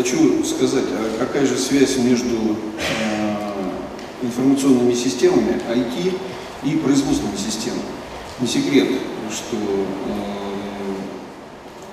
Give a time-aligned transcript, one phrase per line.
[0.00, 3.36] хочу сказать, а какая же связь между э,
[4.22, 6.14] информационными системами IT
[6.64, 7.82] и производственными системами.
[8.40, 8.88] Не секрет,
[9.30, 10.20] что э,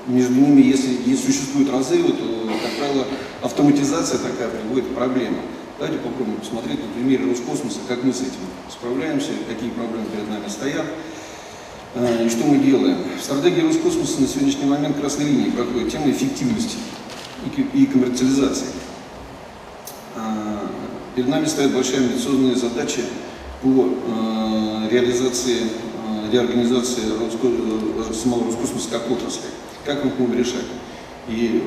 [0.07, 3.07] между ними, если, если существуют разрывы, то, как правило,
[3.41, 5.41] автоматизация такая приводит к проблемам.
[5.77, 10.47] Давайте попробуем посмотреть на примере Роскосмоса, как мы с этим справляемся, какие проблемы перед нами
[10.47, 10.85] стоят.
[11.95, 12.99] Э, и что мы делаем?
[13.19, 16.77] В стратегии Роскосмоса на сегодняшний момент красной линии проходит тема эффективности
[17.47, 18.67] и коммерциализации.
[20.15, 20.67] Э,
[21.15, 23.01] перед нами стоят большие амбициозные задачи
[23.61, 25.63] по э, реализации,
[26.31, 27.03] реорганизации
[28.13, 29.47] самого Роскосмоса как отрасли.
[29.85, 30.65] Как мы будем решать?
[31.27, 31.63] И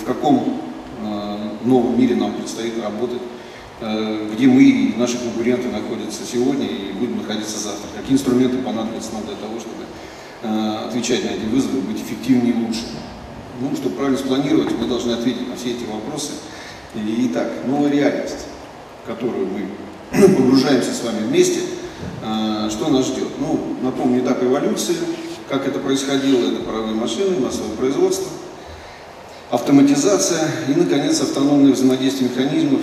[0.00, 0.60] в каком
[1.64, 3.20] новом мире нам предстоит работать?
[3.80, 7.88] Э, где мы и наши конкуренты находятся сегодня и будем находиться завтра.
[7.96, 9.84] Какие инструменты понадобятся нам для того, чтобы
[10.42, 12.82] э, отвечать на эти вызовы, быть эффективнее и лучше.
[13.60, 16.32] Ну, чтобы правильно спланировать, мы должны ответить на все эти вопросы.
[16.94, 18.46] Итак, новая реальность,
[19.04, 19.68] в которую мы
[20.36, 21.60] погружаемся с вами вместе,
[22.22, 23.28] э, что нас ждет?
[23.38, 24.96] Ну, напомню, этап эволюции,
[25.48, 28.26] как это происходило, это паровые машины, массовое производство,
[29.50, 32.80] автоматизация и, наконец, автономное взаимодействие механизмов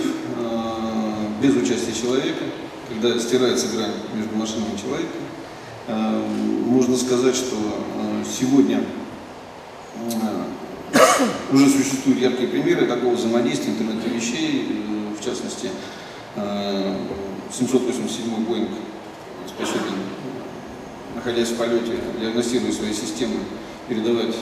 [1.42, 2.44] без участия человека,
[2.88, 5.20] когда стирается грань между машиной и человеком.
[5.88, 6.24] Э,
[6.66, 7.56] можно сказать, что
[8.38, 8.80] сегодня
[11.52, 14.82] уже существуют яркие примеры такого взаимодействия интернета вещей,
[15.18, 15.70] в частности,
[17.52, 18.70] 787 Боинг
[19.46, 19.94] способен,
[21.14, 23.36] находясь в полете, диагностируя свои системы,
[23.88, 24.34] передавать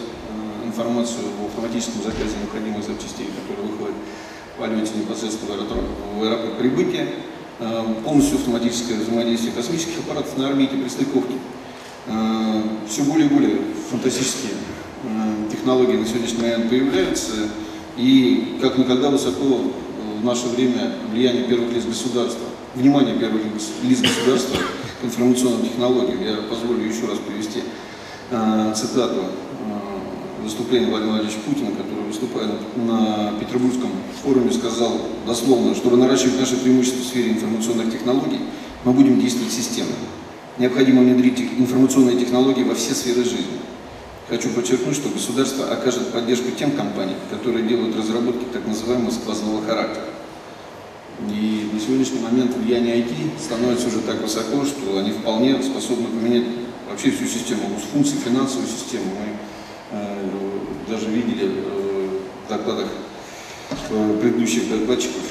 [0.64, 3.96] информацию об автоматическом заказе необходимых запчастей, которые выходят
[4.60, 5.84] полете непосредственно в аэропорт,
[6.16, 7.08] в аэропорт прибытия,
[7.58, 11.34] э, полностью автоматическое взаимодействие космических аппаратов на орбите при стыковке.
[12.06, 13.58] Э, Все более и более
[13.90, 14.79] фантастические э,
[15.50, 17.32] технологии на сегодняшний момент появляются,
[17.96, 19.60] и как никогда высоко
[20.20, 23.42] в наше время влияние первых лиц государства, внимание первых
[23.82, 24.56] лиц государства
[25.00, 26.22] к информационным технологиям.
[26.22, 27.62] Я позволю еще раз привести
[28.74, 29.24] цитату
[30.42, 33.90] выступления Владимира Владимировича Путина, который, выступая на Петербургском
[34.22, 38.40] форуме, сказал дословно, чтобы наращивать наши преимущества в сфере информационных технологий,
[38.84, 39.92] мы будем действовать системно.
[40.58, 43.58] Необходимо внедрить информационные технологии во все сферы жизни.
[44.30, 50.06] Хочу подчеркнуть, что государство окажет поддержку тем компаниям, которые делают разработки так называемого сквозного характера.
[51.28, 56.44] И на сегодняшний момент влияние IT становится уже так высоко, что они вполне способны поменять
[56.88, 59.04] вообще всю систему функций, финансовую систему.
[59.06, 59.36] Мы
[59.92, 60.28] Э,
[60.88, 62.86] даже видели э, в докладах
[63.90, 65.22] э, предыдущих докладчиков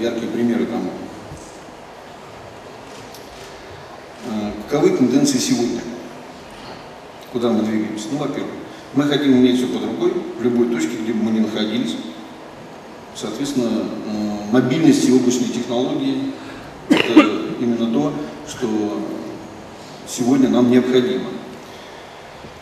[0.00, 0.90] яркие примеры тому.
[4.68, 5.80] Каковы тенденции сегодня?
[7.34, 8.06] Куда мы двигаемся?
[8.12, 8.52] Ну, во-первых,
[8.94, 11.96] мы хотим иметь все под рукой, в любой точке, где бы мы ни находились.
[13.16, 13.86] Соответственно,
[14.52, 16.30] мобильность и облачные технологии–
[16.88, 17.26] это
[17.60, 18.12] именно то,
[18.48, 19.02] что
[20.06, 21.24] сегодня нам необходимо.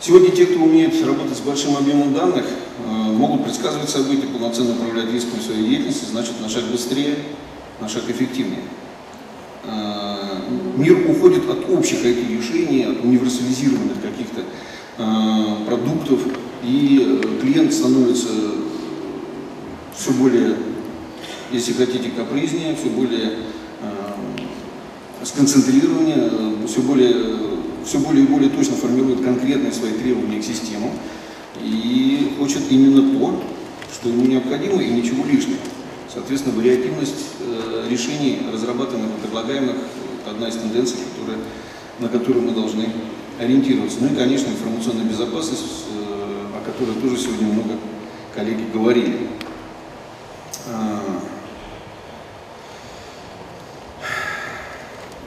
[0.00, 5.12] Сегодня те, кто умеет работать с большим объемом данных, э, могут предсказывать события, полноценно управлять
[5.12, 7.18] рисками своей деятельности, значит на шаг быстрее,
[7.78, 8.62] на шаг эффективнее.
[9.64, 10.40] Э,
[10.76, 14.42] мир уходит от общих IT-решений, от универсализированных каких-то
[14.98, 16.20] э, продуктов,
[16.64, 18.28] и клиент становится
[19.96, 20.56] все более,
[21.50, 23.32] если хотите, капризнее, все более
[25.24, 26.30] сконцентрированнее,
[26.66, 27.14] все более
[27.84, 30.90] все более и более точно формирует конкретные свои требования к системам
[31.60, 33.42] и хочет именно то,
[33.92, 35.58] что ему необходимо и ничего лишнего.
[36.12, 39.76] Соответственно, вариативность э, решений, разрабатываемых и предлагаемых,
[40.20, 41.38] это одна из тенденций, которые,
[42.00, 42.86] на которую мы должны
[43.40, 43.98] ориентироваться.
[44.00, 47.78] Ну и, конечно, информационная безопасность, э, о которой тоже сегодня много
[48.34, 49.28] коллеги говорили.
[50.68, 51.00] А,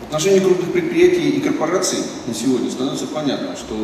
[0.03, 3.75] отношении крупных предприятий и корпораций на сегодня становится понятно, что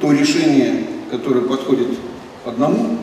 [0.00, 1.98] то решение, которое подходит
[2.46, 2.96] одному,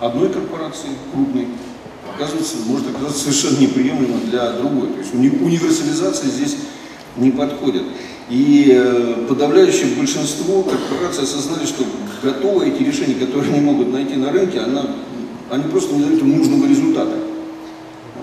[0.00, 1.46] одной корпорации крупной,
[2.14, 4.88] оказывается, может оказаться совершенно неприемлемым для другой.
[4.88, 6.56] То есть универсализация здесь
[7.16, 7.82] не подходит.
[8.28, 11.84] И э, подавляющее большинство корпораций осознали, что
[12.22, 14.86] готовы эти решения, которые они могут найти на рынке, она,
[15.50, 17.16] они просто не дают им нужного результата.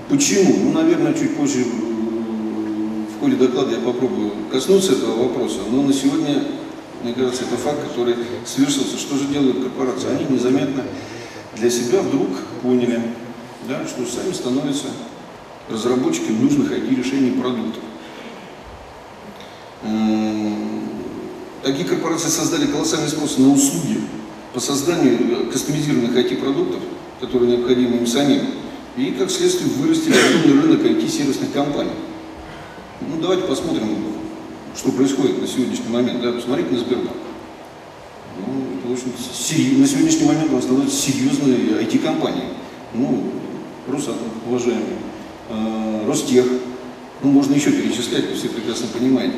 [0.10, 0.56] Почему?
[0.63, 1.66] Ну, наверное, чуть позже
[3.18, 6.44] в ходе доклада я попробую коснуться этого вопроса, но на сегодня,
[7.04, 8.98] мне кажется, это факт, который совершился.
[8.98, 10.10] Что же делают корпорации?
[10.10, 10.84] Они незаметно
[11.57, 12.28] для себя вдруг
[12.62, 13.01] поняли,
[13.67, 14.87] да, что сами становятся
[15.69, 17.83] разработчиками нужных IT-решений продуктов.
[21.63, 23.99] Такие корпорации создали колоссальный спрос на услуги
[24.53, 26.79] по созданию кастомизированных IT-продуктов,
[27.19, 28.47] которые необходимы им самим.
[28.95, 31.91] И, как следствие, вырастили огромный рынок IT-сервисных компаний.
[33.01, 33.89] Ну, давайте посмотрим,
[34.75, 36.21] что происходит на сегодняшний момент.
[36.21, 37.17] Да, посмотрите на Сбербанк.
[38.39, 39.77] Ну, это очень серьез...
[39.77, 42.53] на сегодняшний момент он становится серьезной IT-компанией.
[42.93, 43.23] Ну,
[43.88, 44.98] Росатом, уважаемый,
[45.50, 46.45] э, Ростех,
[47.24, 49.36] ну, можно еще перечислять, вы все прекрасно понимаете.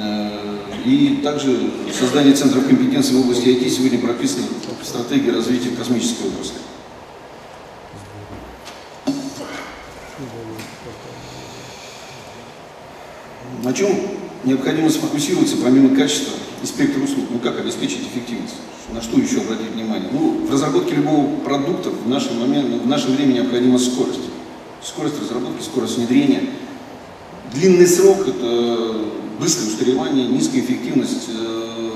[0.00, 4.46] Э, и также создание центров компетенции в области IT сегодня прописано
[4.80, 6.56] в стратегии развития космической отрасли.
[13.62, 13.90] На чем
[14.44, 17.26] необходимо сфокусироваться помимо качества и спектра услуг?
[17.30, 18.54] Ну как обеспечить эффективность?
[18.92, 20.08] На что еще обратить внимание?
[20.12, 24.20] Ну, в разработке любого продукта в, нашем момент, в наше время необходима скорость.
[24.82, 26.42] Скорость разработки, скорость внедрения.
[27.52, 28.96] Длинный срок– это
[29.38, 31.28] быстрое устаревание, низкая эффективность.
[31.28, 31.88] Э,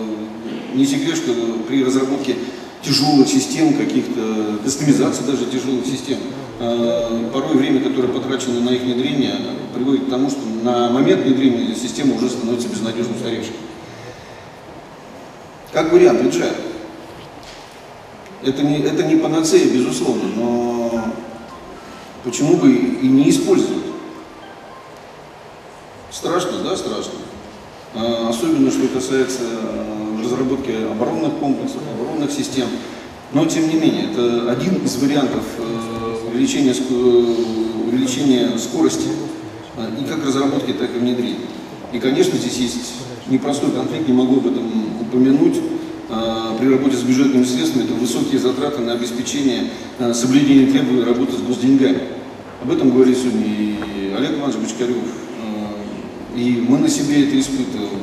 [0.74, 1.32] не секрет, что
[1.66, 2.36] при разработке
[2.82, 6.18] тяжелых систем, каких-то кастомизаций даже тяжелых систем,
[6.60, 9.34] э, порой время, которое потрачено на их внедрение,
[9.74, 13.54] приводит к тому, что на момент внедрения система уже становится безнадежно устаревшей.
[15.72, 16.54] Как вариант, agile.
[18.42, 21.04] Это не, это не панацея, безусловно, но
[22.24, 23.84] почему бы и не использовать?
[26.10, 27.12] Страшно, да, страшно.
[27.94, 32.68] А, особенно, что касается э, разработки оборонных комплексов, оборонных систем.
[33.32, 36.74] Но, тем не менее, это один из вариантов э, увеличения,
[37.86, 39.08] увеличения скорости
[40.00, 41.46] и как разработки, так и внедрения.
[41.92, 42.92] И, конечно, здесь есть
[43.28, 44.64] непростой конфликт, не могу об этом
[45.00, 45.60] упомянуть.
[46.10, 49.70] А, при работе с бюджетными средствами это высокие затраты на обеспечение
[50.12, 52.00] соблюдения требований работы с госденьгами.
[52.62, 54.96] Об этом говорит сегодня и Олег Иванович Бочкарев,
[56.36, 58.02] и мы на себе это испытываем.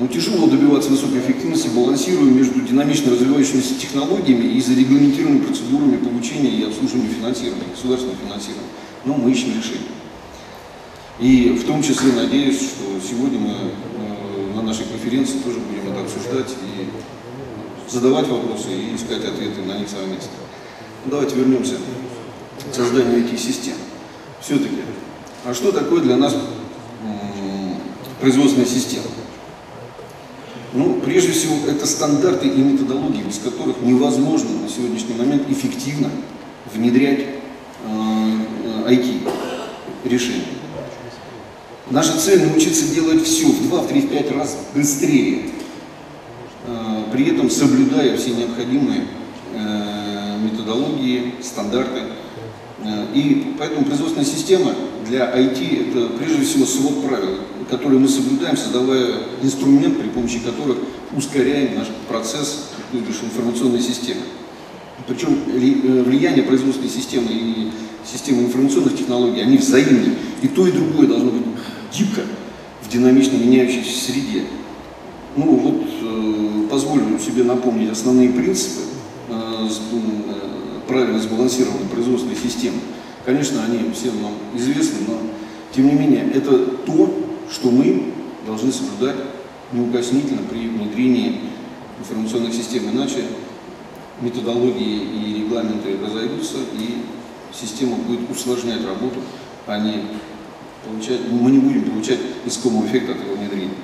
[0.00, 6.64] Ну, тяжело добиваться высокой эффективности, балансируя между динамично развивающимися технологиями и зарегламентированными процедурами получения и
[6.64, 8.68] обслуживания финансирования, государственного финансирования.
[9.04, 9.92] Но мы ищем решение.
[11.20, 13.54] И в том числе надеюсь, что сегодня мы
[14.54, 19.88] на нашей конференции тоже будем это обсуждать и задавать вопросы и искать ответы на них
[19.88, 20.30] совместно.
[21.06, 21.74] Давайте вернемся
[22.70, 23.74] к созданию этих систем.
[24.40, 24.76] Все-таки,
[25.44, 26.34] а что такое для нас
[28.22, 29.06] производственная система.
[30.74, 36.08] Ну, прежде всего, это стандарты и методологии, без которых невозможно на сегодняшний момент эффективно
[36.72, 37.32] внедрять э,
[38.86, 40.44] IT-решения.
[41.92, 45.42] Наша цель научиться делать все в 2, в 3, в 5 раз быстрее,
[46.66, 49.04] э, при этом соблюдая все необходимые
[49.52, 52.00] э, методологии, стандарты.
[52.82, 54.74] Э, и поэтому производственная система
[55.06, 60.78] для IT это прежде всего свод правил, которые мы соблюдаем, создавая инструмент, при помощи которых
[61.14, 64.22] ускоряем наш процесс, информационной системы.
[65.06, 67.70] Причем влияние производственной системы и
[68.10, 70.14] системы информационных технологий, они взаимны.
[70.40, 71.51] И то, и другое должно быть
[71.92, 72.22] гибко
[72.82, 74.44] в динамично меняющейся среде.
[75.36, 78.82] Ну вот, э, позволю себе напомнить основные принципы
[79.28, 82.78] э, э, правильно сбалансированной производственной системы.
[83.24, 85.18] Конечно, они всем нам известны, но
[85.74, 87.14] тем не менее это то,
[87.50, 88.12] что мы
[88.46, 89.16] должны соблюдать
[89.72, 91.40] неукоснительно при внедрении
[91.98, 93.24] информационных систем, иначе
[94.20, 97.02] методологии и регламенты разойдутся, и
[97.52, 99.20] система будет усложнять работу,
[99.66, 100.02] а не
[100.84, 103.74] получать, мы не будем получать искомого эффекта от его внедрения.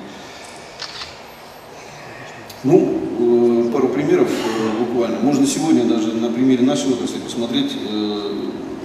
[2.64, 5.20] Ну, э, пару примеров э, буквально.
[5.20, 8.32] Можно сегодня даже на примере нашей отрасли посмотреть э,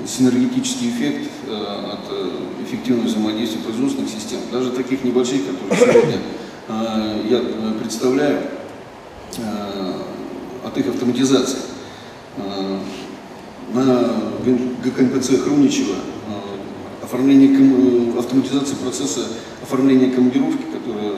[0.05, 6.19] синергетический эффект от эффективного взаимодействия производственных систем, даже таких небольших, которые сегодня
[7.29, 7.41] я
[7.79, 8.41] представляю,
[10.65, 11.59] от их автоматизации.
[13.73, 14.13] На
[14.83, 15.95] ГКНПЦ Хруничева
[17.13, 19.27] оформление, автоматизации процесса
[19.61, 21.13] оформления командировки, которая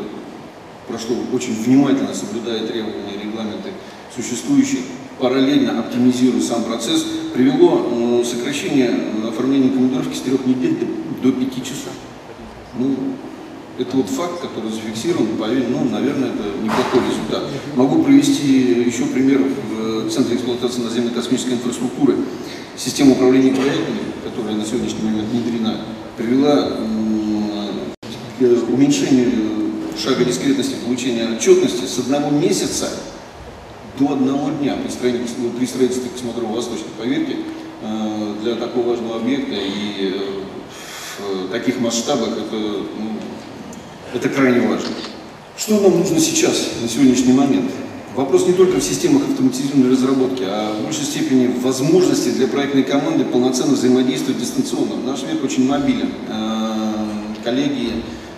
[0.87, 3.69] прошло очень внимательно, соблюдая требования регламенты
[4.13, 4.81] существующие,
[5.19, 10.77] параллельно оптимизируя сам процесс, привело э, сокращение э, оформления командировки с трех недель
[11.21, 11.93] до, до пяти часов.
[12.77, 12.95] Ну,
[13.77, 17.43] это вот факт, который зафиксирован, поверь, ну, наверное, это неплохой результат.
[17.75, 22.15] Могу привести еще пример в Центре эксплуатации наземной космической инфраструктуры.
[22.77, 25.81] Система управления проектами, которая на сегодняшний момент внедрена,
[26.17, 26.71] привела
[28.39, 29.31] к уменьшению
[30.01, 32.89] шага дискретности получения отчетности с одного месяца
[33.99, 36.89] до одного дня при строительстве, ну, при строительстве космодрома Восточной.
[36.97, 37.37] Поверьте,
[37.81, 43.19] э, для такого важного объекта и э, в таких масштабах это, ну,
[44.13, 44.89] это крайне важно.
[45.57, 47.71] Что нам нужно сейчас, на сегодняшний момент?
[48.15, 52.83] Вопрос не только в системах автоматизированной разработки, а в большей степени в возможности для проектной
[52.83, 54.95] команды полноценно взаимодействовать дистанционно.
[55.05, 56.11] Наш век очень мобилен.
[56.29, 56.93] Э,
[57.43, 57.91] коллеги,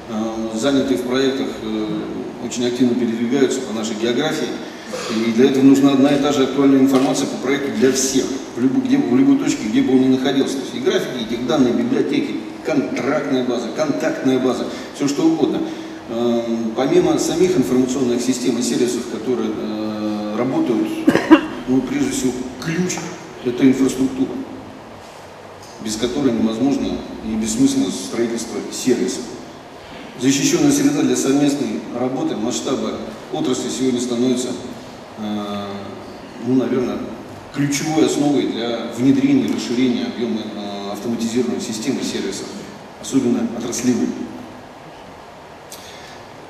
[0.09, 1.85] э, занятые в проектах, э,
[2.43, 4.47] очень активно передвигаются по нашей географии.
[5.15, 8.59] И для этого нужна одна и та же актуальная информация по проекту для всех, в
[8.59, 10.55] любой, где, в любой точке, где бы он ни находился.
[10.55, 14.65] То есть и графики, и тех данные, библиотеки, контрактная база, контактная база,
[14.95, 15.59] все что угодно.
[16.09, 20.87] Эм, помимо самих информационных систем и сервисов, которые э, работают,
[21.67, 22.95] ну, прежде всего, ключ–
[23.45, 24.29] это инфраструктура,
[25.83, 26.87] без которой невозможно
[27.25, 29.23] и бессмысленно строительство сервисов.
[30.21, 32.93] Защищенная среда для совместной работы, масштаба
[33.33, 34.49] отрасли сегодня становится,
[35.17, 35.65] э,
[36.45, 36.99] ну, наверное,
[37.53, 42.47] ключевой основой для внедрения и расширения объема э, автоматизированной системы сервисов,
[43.01, 44.07] особенно отраслевых.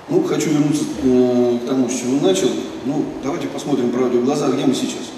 [0.10, 2.50] Ну, хочу вернуться э, к тому, с чего начал.
[2.86, 5.12] Ну, давайте посмотрим правде в глаза, где мы сейчас.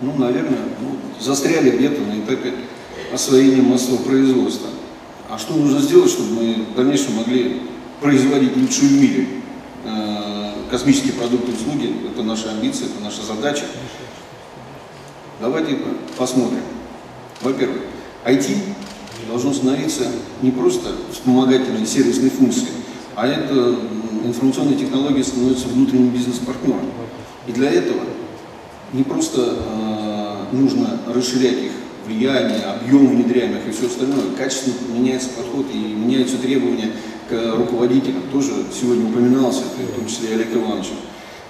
[0.00, 2.54] Ну, наверное, ну, застряли где-то на этапе
[3.12, 4.68] освоения массового производства.
[5.28, 7.62] А что нужно сделать, чтобы мы в дальнейшем могли
[8.00, 9.26] производить лучшую в мире?
[9.84, 13.64] Э, космические продукты услуги– это наша амбиция, это наша задача.
[15.38, 15.76] Давайте
[16.16, 16.62] посмотрим.
[17.42, 17.82] Во-первых,
[18.24, 18.56] IT
[19.28, 20.04] должно становиться
[20.40, 22.81] не просто вспомогательной сервисной функцией,
[23.14, 23.76] а это
[24.24, 26.86] информационные технологии становятся внутренним бизнес-партнером.
[27.46, 28.00] И для этого
[28.92, 31.72] не просто э, нужно расширять их
[32.06, 36.90] влияние, объем внедряемых и все остальное, качественно меняется подход и меняются требования
[37.28, 38.22] к руководителям.
[38.32, 40.96] Тоже сегодня упоминался, в том числе и Олег Ивановичем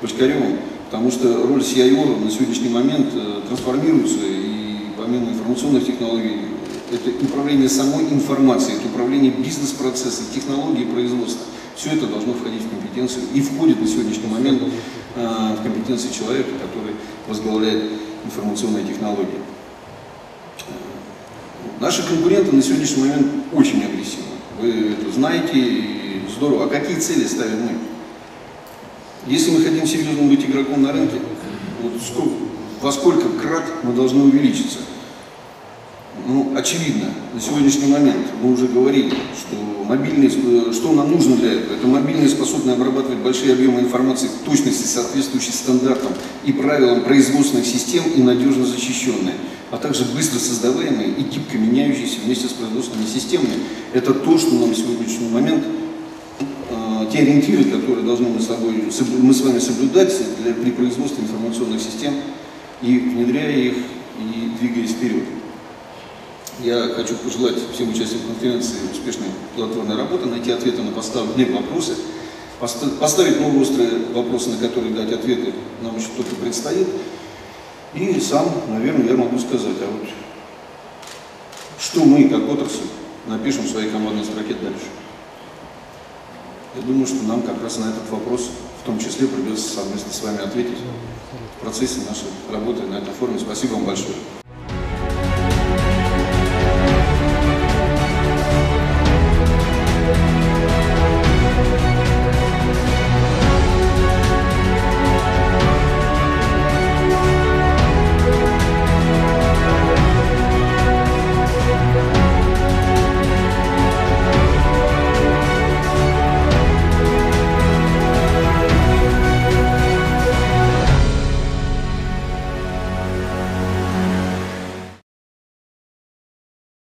[0.00, 6.38] Бочкаревым, потому что роль CIO на сегодняшний момент э, трансформируется, и помимо информационных технологий,
[6.92, 11.42] это управление самой информацией, это управление бизнес-процессом, технологией производства.
[11.74, 14.62] Все это должно входить в компетенцию и входит на сегодняшний момент
[15.16, 16.94] э, в компетенции человека, который
[17.26, 17.84] возглавляет
[18.24, 19.40] информационные технологии.
[21.80, 24.26] Наши конкуренты на сегодняшний момент очень агрессивны.
[24.60, 26.66] Вы это знаете, здорово.
[26.66, 27.70] А какие цели ставим мы?
[29.26, 31.16] Если мы хотим серьезно быть игроком на рынке,
[31.82, 32.34] вот сколько,
[32.80, 34.78] во сколько крат мы должны увеличиться?
[36.54, 39.56] Очевидно, на сегодняшний момент мы уже говорили, что
[39.86, 41.76] мобильные, что нам нужно для этого?
[41.76, 46.12] Это мобильные, способные обрабатывать большие объемы информации в точности, соответствующей стандартам
[46.44, 49.34] и правилам производственных систем и надежно защищенные,
[49.70, 53.54] а также быстро создаваемые и гибко меняющиеся вместе с производственными системами.
[53.94, 55.64] Это то, что нам на сегодняшний момент
[56.68, 58.84] э, те ориентиры, которые должны мы собой,
[59.20, 62.12] мы с вами соблюдать для, при производстве информационных систем
[62.82, 63.74] и внедряя их
[64.18, 65.22] и двигаясь вперед.
[66.60, 71.96] Я хочу пожелать всем участникам конференции успешной плодотворной работы, найти ответы на поставленные вопросы,
[72.60, 76.86] поставить новые острые вопросы, на которые дать ответы нам еще только предстоит.
[77.94, 80.08] И сам, наверное, я могу сказать, а вот
[81.78, 82.86] что мы, как отрасль,
[83.26, 84.86] напишем в своей командной строке дальше.
[86.76, 88.48] Я думаю, что нам как раз на этот вопрос
[88.82, 90.78] в том числе придется совместно с вами ответить
[91.58, 93.38] в процессе нашей работы на этой форуме.
[93.38, 94.14] Спасибо вам большое.